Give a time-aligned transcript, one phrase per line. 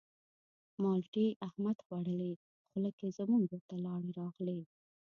[0.81, 2.31] مالټې احمد خوړلې
[2.69, 4.59] خوله کې زموږ ورته لاړې راغلې.